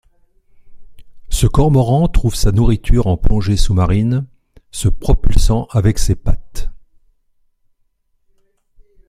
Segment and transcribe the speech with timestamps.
[1.29, 4.25] Ce cormoran trouve sa nourriture en plongée sous-marine,
[4.71, 6.71] se propulsant avec ses pattes.